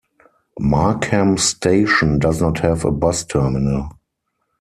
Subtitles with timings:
[0.59, 3.91] Markham Station does not have a bus terminal.